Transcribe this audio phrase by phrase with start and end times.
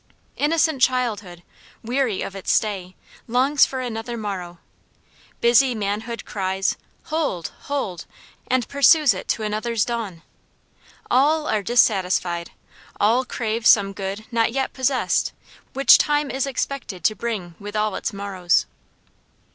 [0.35, 1.43] Innocent childhood,
[1.83, 2.95] weary of its stay,
[3.27, 4.57] longs for another morrow;
[5.41, 7.51] busy manhood cries, hold!
[7.65, 8.07] hold!
[8.47, 10.23] and pursues it to another's dawn.
[11.11, 12.49] All are dissatisfied.
[12.99, 15.33] All crave some good not yet possessed,
[15.73, 18.65] which time is expected to bring with all its morrows.